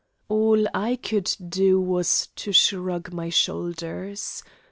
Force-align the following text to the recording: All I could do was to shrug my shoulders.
All 0.29 0.65
I 0.73 0.95
could 0.95 1.31
do 1.47 1.79
was 1.79 2.29
to 2.37 2.51
shrug 2.51 3.13
my 3.13 3.29
shoulders. 3.29 4.41